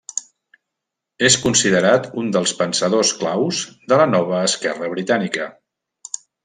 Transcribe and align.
És 1.29 1.37
considerat 1.43 2.09
un 2.23 2.33
dels 2.37 2.55
pensadors 2.63 3.13
claus 3.21 3.63
de 3.93 4.03
la 4.03 4.11
Nova 4.17 4.45
Esquerra 4.51 4.95
britànica. 4.97 5.51